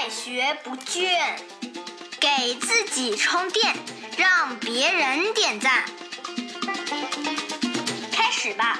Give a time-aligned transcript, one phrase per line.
[0.00, 1.08] 快学不倦，
[2.20, 3.74] 给自己充电，
[4.16, 5.82] 让别人点赞。
[8.12, 8.78] 开始吧！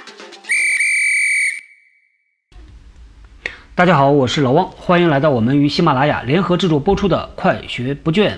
[3.75, 8.31] 大家好，我是老汪，欢迎来到我们与喜马拉雅联合制作播出的《快学不倦》。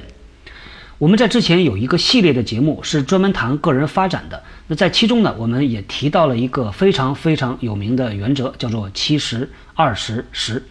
[0.97, 10.67] 我们在之前有一个系列的节目是专门谈个人发展的，那在其中呢，我们也提到了一个非常非常有名的原则，叫做七十二十十。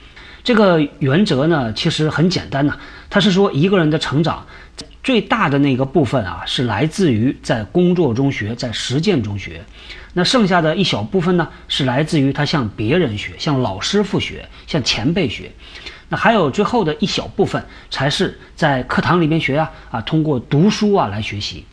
[0.50, 2.76] 这个原则呢，其实很简单呐，
[3.08, 4.48] 它是说一个人的成长
[5.04, 9.64] 最大的那个部分啊，是来自于在工作中学，在实践中学。
[10.14, 15.52] 那剩下的一小部分呢，是来自于他向别人学，向老师傅学，向前辈学。
[16.08, 21.64] 那还有最后的一小部分，才是在课堂里面学呀，啊，通过读书啊来学习。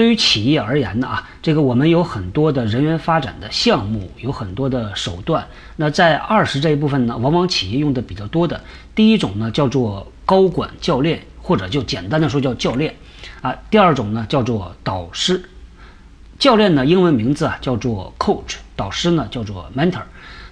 [0.00, 5.46] 对于企业而言呢，啊，这个我们有很多的人员发展的项目，有很多的手段。
[5.76, 8.58] 那在二十这一部分呢，往往企业用的比较多的，
[8.94, 12.96] 第一种呢叫做高管教练，或者就简单的说叫教练，
[13.42, 15.44] 啊，第二种呢叫做导师。
[16.38, 20.00] 教练呢，英文名字啊叫做 coach，导师呢叫做 mentor。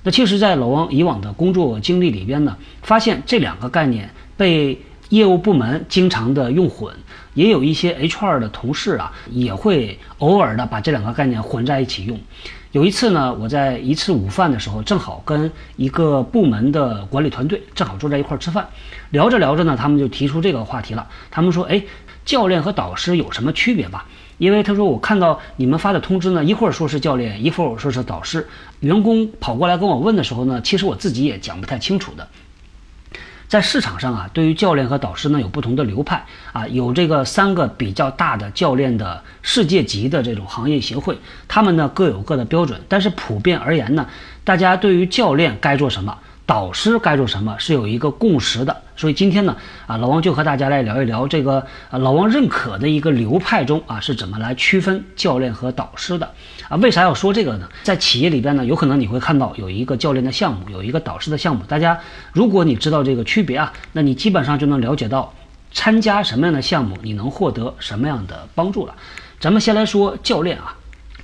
[0.03, 4.79] 那其实，在老王以往的工作经历里边呢，发现这两个概念被
[5.09, 6.95] 业务部门经常的用混，
[7.39, 12.19] 也有一些 HR 的同事啊，也会偶尔的把这两个概念混在一起用。
[12.73, 18.67] 有一次呢，我在一次午饭的时候，正好跟一个部门的管理团队正好坐在一块儿吃饭，
[19.11, 21.07] 聊着聊着呢，他们就提出这个话题了。
[21.31, 21.81] 他们说：“哎，
[22.25, 24.05] 教练和导师有什么区别吧？”
[24.39, 28.45] 因为他说我看到你们发的通知呢，一会儿说是教练，一会儿说是导师。
[28.81, 32.27] 员工跑过来跟我问的时候呢，其实我自己也讲不太清楚的。
[33.49, 41.19] 在市场上啊，对于教练和导师呢有不同的流派啊，有这个三个比较大的教练的世界级的这种行业协会，
[41.49, 42.79] 他们呢各有各的标准。
[42.89, 44.07] 但是普遍而言呢，
[44.45, 46.19] 大家对于教练该做什么？
[46.49, 49.55] 导师该做什么是有一个共识的，所以今天呢，
[49.87, 51.59] 啊，老王就和大家来聊一聊这个
[51.91, 56.33] 啊，老王认可的一个流派中啊，是怎么来区分教练和导师的
[56.71, 56.79] 啊？
[56.79, 57.69] 为啥要说这个呢？
[57.83, 61.63] 在企业里边呢，有可能你会看到有一个教练的项目，有一个导师的项目。
[61.69, 62.01] 大家
[62.33, 65.35] 如果你知道这个区别啊，那你基本上就能了解到
[65.71, 68.95] 参加什么样的项目，你能获得什么样的帮助了。
[69.39, 70.75] 咱们先来说教练啊。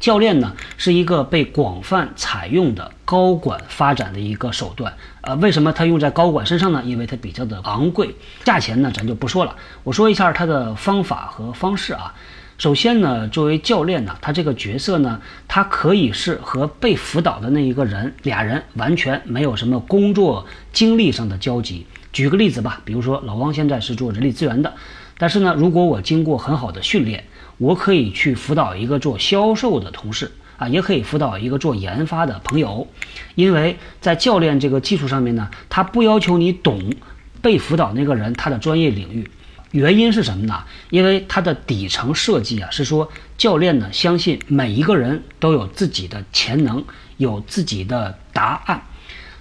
[0.04, 4.92] 教练呢是一个被广泛采用的高管发展的一个手段，
[5.22, 6.82] 呃，为什么它用在高管身上呢？
[6.84, 8.14] 因为它比较的昂贵，
[8.44, 9.56] 价钱呢咱就不说了。
[9.82, 12.12] 我说一下它的方法和方式啊。
[12.58, 21.86] 首先呢，作为教练呢，他这个角色呢，他可以是和被辅导的那一个人俩人完全没有什么工作经历上的交集。
[22.12, 24.74] 举个例子吧，比如说老汪现在是做人力资源的，
[25.16, 27.24] 但是呢，如果我经过很好的训练。
[27.58, 32.86] 我可以去辅导一个做销售的同事啊，也可以辅导一个做研发的朋友，
[33.34, 36.92] 因为在教练这个技术上面呢，他不要求你懂
[37.40, 39.30] 被辅导那个人他的专业领域，
[39.72, 40.64] 原因是什么呢？
[40.90, 46.84] 因为它的底层设计啊是说，教练呢相信每一个人都有自己的潜能，
[47.16, 48.82] 有自己的答案。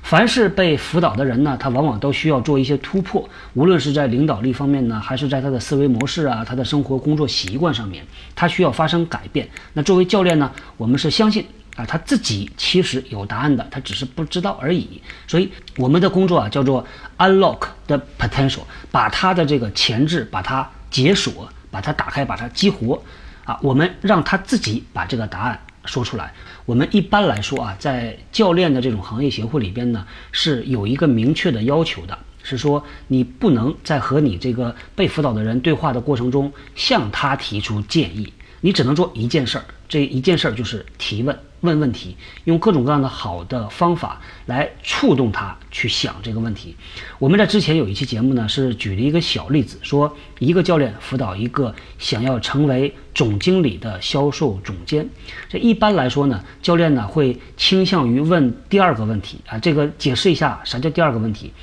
[0.03, 8.06] 凡是被辅导的人呢，他往往都需要做一些突破，无论是在领导力方面呢，还是在他的思维模式啊、他的生活工作习惯上面，
[8.36, 9.50] 他需要发生改变。
[9.72, 11.44] 那作为教练呢，我们是相信
[11.78, 15.02] 啊，他自己其实有答案的，他只是不知道而已。
[15.25, 16.85] 所以我们的工作啊，叫做
[17.18, 18.59] unlock the potential，
[18.91, 23.02] 把他的这个潜质，把它解锁，把它打开，把它激活
[23.46, 25.59] 啊，我们让他自己把这个答案。
[25.85, 26.33] 说出来，
[26.66, 41.38] 我们一般来说啊，在教练的这种行业协会里边呢，是有一个明确的要求的，是说你不能在和你这个被辅导的人对话的过程中向他提出建议，你只能做一件事儿，这一件事儿就是提问。
[41.63, 46.75] 问问题，用各种各样的好的方法来触动他去想这个问题。
[47.19, 55.07] 我们在之前有一期节目呢，是举了一个小例子，说一个教练辅导一个想要成为总经理的销售总监。
[55.47, 59.57] 这一般来说呢，教练呢会倾向于问第二个问题啊。
[59.57, 61.53] 这个解释一下啥叫第二个问题。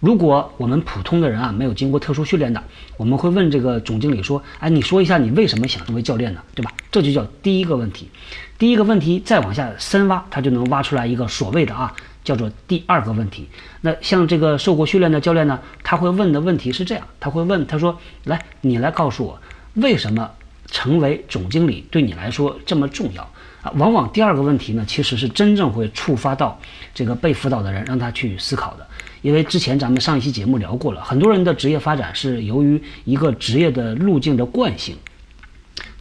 [0.00, 2.60] 如果我们普通的人啊，没有经过特殊训练的，
[2.96, 6.42] 我们会问这个总经理说：“哎，你说一下你为什么想成为教练呢？
[6.56, 8.08] 对吧？”这就叫第一个问题。
[8.62, 11.92] 第一个问题再往下深挖，他就能挖出来一个所谓的啊，
[12.22, 13.48] 叫做第二个问题。
[13.80, 19.36] 那像这个受过训练的教练呢，他会问的问题是这样：他会问他说：“来，你来告诉我，
[19.74, 20.30] 为什么
[20.68, 23.28] 成为总经理对你来说这么重要？”
[23.62, 26.56] 啊，往往第二个问题呢，其实是真正会触发到
[26.94, 28.86] 这个被辅导的人，让他去思考的。
[29.22, 34.96] 因为之前咱们上一期节目聊过了，很多人的职业发展是由于一个职业的路径的惯性。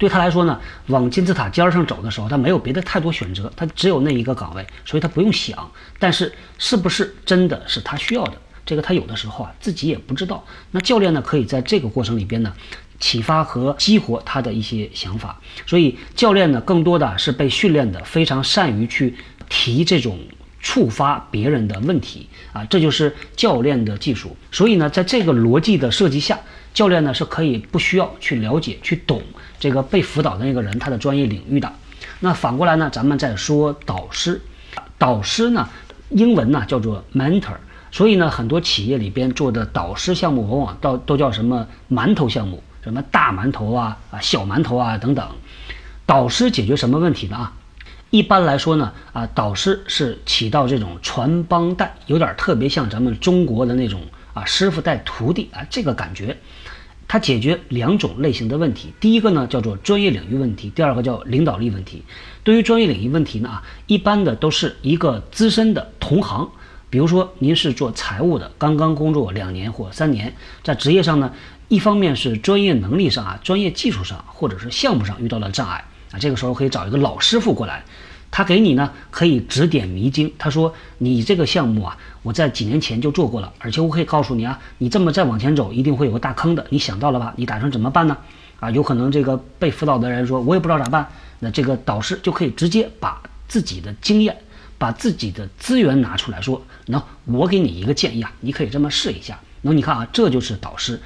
[0.01, 5.71] 对他来说呢，往金字塔尖上走的时候，他没有别的太多选择，他只有那一个岗位，所以他不用想。
[5.99, 8.33] 但是是不是真的是他需要的？
[8.65, 10.43] 这个他有的时候啊自己也不知道。
[10.71, 12.51] 那教练呢，可以在这个过程里边呢，
[12.99, 15.39] 启发和激活他的一些想法。
[15.67, 19.15] 所以教练呢，更多的是被训练的非常善于去
[19.49, 20.17] 提这种
[20.59, 24.35] 触发别人的问题啊，这就是教练的技术。
[24.51, 26.39] 所以呢，在这个逻辑的设计下，
[26.73, 29.21] 教练呢是可以不需要去了解、去懂
[29.59, 31.71] 这个被辅导的那个人他的专业领域的。
[32.19, 34.41] 那反过来呢，咱们再说导师，
[34.97, 35.67] 导师呢，
[36.09, 37.55] 英文呢叫做 mentor，
[37.91, 45.27] 所以呢，很多企业里边做的导师项目，往往到都叫什么馒头项目，什么大馒头啊啊小馒头啊等等。
[46.05, 47.37] 导师解决什么问题呢？
[47.37, 47.53] 啊，
[48.09, 54.01] 一般来说呢，啊，导师是起到这种传帮带，有点特别像咱们中国的那种
[54.33, 56.37] 啊师傅带徒弟啊这个感觉。
[57.07, 62.03] 它解决两种类型的问题，第一个呢叫做专业领域问题，第二个叫领导力问题。
[62.41, 66.49] 对于专业领域问题呢啊，一般的都是一个资深的同行，
[66.89, 71.33] 比如说您是做财务的，刚刚工作两年或三年，在职业上呢，
[71.67, 77.83] 一方面是专业能力上啊、专业技术上或者是项目上遇到了障碍啊，这个时候可以找一个老师傅过来。
[78.31, 80.33] 他给你呢，可以指点迷津。
[80.39, 86.65] 他说：“你这个项目啊，我在几年前就做过了，而且我可以告诉你啊，你这么再往前走，一定会有个大坑的。
[86.69, 87.33] 你想到了吧？
[87.35, 88.17] 你打算怎么办呢？
[88.61, 91.05] 啊，有可能这个被辅导的人说，我也不知道咋办。
[91.39, 94.37] 那这个导师就可以直接把自己的经验、
[94.77, 99.37] 把自己的资源拿出来说，那我给你一个建议啊，你可以这么试一下。
[99.63, 101.01] 那你看啊，这就是导师，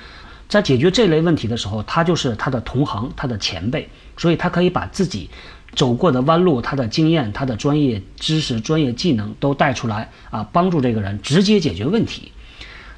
[0.48, 5.30] 在解决这类问题的时候，他就是他的同行、他的前辈，所以他可以把自己。”
[5.76, 12.32] 走过的弯路，他的经验、他的专业知识、专业技能都带出来啊，帮助这个人直接解决问题。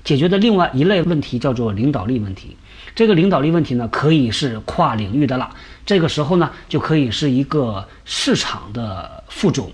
[0.04, 2.56] 解决的另外一类问题叫做领导力问题。
[2.94, 5.50] 这个领导力问题呢，可以是跨领域的了。
[5.88, 9.72] 这个时候呢，就可以是一个市场的副总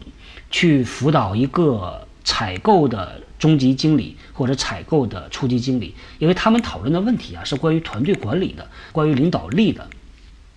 [0.49, 9.87] 去辅导一个采购的中级经理或者采购的初级经理，因为他们讨论的问题啊是关于团队管理的，关于领导力的。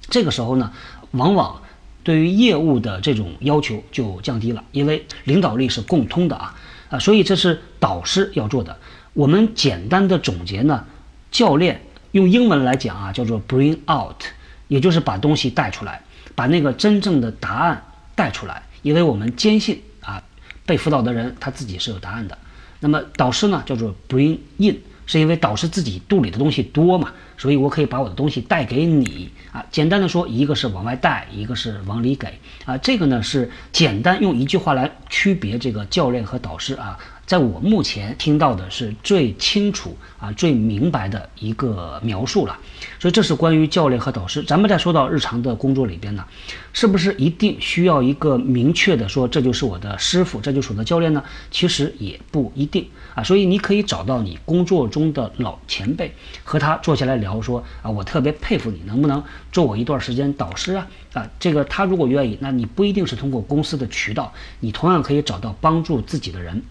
[0.09, 0.73] 这个时候呢，
[1.13, 1.63] 往往。
[2.05, 6.55] 对于业务的这种要求就降低了，因为领导力是共通的啊
[6.89, 8.79] 啊，所以这是导师要做的。
[9.13, 10.85] 我们简单的总结呢，
[11.33, 11.83] 教练
[12.13, 14.23] 用英文来讲啊，叫做 bring out，
[14.69, 16.01] 也就是把东西带出来，
[16.37, 17.83] 把那个真正的答案
[18.15, 18.63] 带出来。
[18.83, 19.83] 因为我们坚信，
[20.67, 22.37] 被辅导的人他自己是有答案的。
[22.81, 24.77] 那么导师呢，叫做 bring in，
[25.07, 27.13] 是因为导师自己肚里的东西多嘛。
[27.39, 32.29] 所以我可以把我的东西带给你啊，简单的说，一个是往外带，一个是往里给
[32.65, 36.99] 啊，这个呢是简单用一句话来区别这个教练和导师啊。
[37.27, 42.57] 在我目前听到的是最清楚啊、最明白的一个描述了，
[42.99, 44.43] 所以这是关于教练和导师。
[44.45, 46.25] 咱们再说到日常的工作里边呢，
[46.73, 51.23] 是不是一定需要一个明确的说这就是我的师傅，这就是我的教练呢？
[51.51, 53.23] 其实也不一定啊。
[53.23, 56.15] 所以你可以找到你工作中的老前辈，
[56.45, 60.87] 和他坐下来聊，说啊，我特别佩服你，能不能做我一段时间导师啊？
[61.13, 66.63] 啊，这个他如果愿意，那你不一定是通过公司的渠道，你同样可以找到帮助自己的人。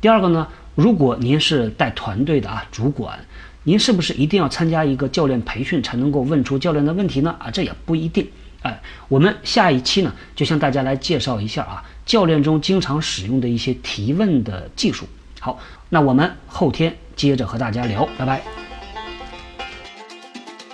[0.00, 3.18] 第二个呢，如果您是带团队的啊，主管，
[3.64, 7.36] 您是不是一定要参加一个教练培训才能够问出教练的问题呢？
[7.38, 8.26] 啊，这也不一定。
[8.62, 15.06] 哎，我们下一期呢，就向大家来介绍一下啊，教练中经常使用的一些提问的技术。
[15.38, 15.58] 好，
[15.90, 18.42] 那我们后天接着和大家聊，拜拜。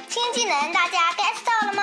[0.09, 1.83] 新技能大家 get 到了吗？